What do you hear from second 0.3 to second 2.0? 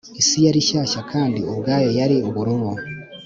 yari shyashya, kandi ubwayo